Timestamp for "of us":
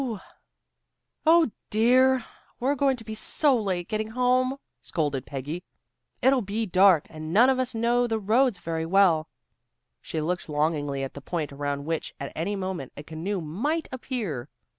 7.51-7.75